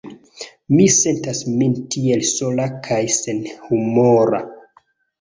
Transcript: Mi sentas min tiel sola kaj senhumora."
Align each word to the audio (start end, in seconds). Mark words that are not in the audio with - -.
Mi 0.77 0.87
sentas 0.95 1.43
min 1.59 1.77
tiel 1.97 2.25
sola 2.33 2.69
kaj 2.91 3.01
senhumora." 3.21 4.45